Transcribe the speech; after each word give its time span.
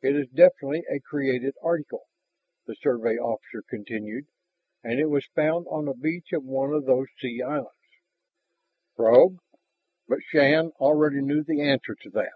"It 0.00 0.16
is 0.16 0.26
definitely 0.26 0.82
a 0.90 0.98
created 0.98 1.54
article," 1.62 2.08
the 2.66 2.74
Survey 2.74 3.16
officer 3.16 3.62
continued. 3.70 4.26
"And 4.82 4.98
it 4.98 5.06
was 5.06 5.28
found 5.36 5.68
on 5.70 5.84
the 5.84 5.94
beach 5.94 6.32
of 6.32 6.42
one 6.44 6.72
of 6.72 6.84
those 6.84 7.06
sea 7.20 7.42
islands." 7.42 7.70
"Throg?" 8.96 9.38
But 10.08 10.18
Shann 10.24 10.72
already 10.80 11.20
knew 11.22 11.44
the 11.44 11.60
answer 11.60 11.94
to 11.94 12.10
that. 12.10 12.32